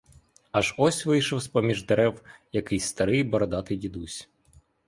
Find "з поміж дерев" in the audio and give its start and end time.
1.39-2.21